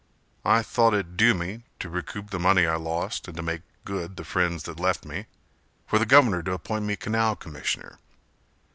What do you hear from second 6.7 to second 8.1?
me Canal Commissioner.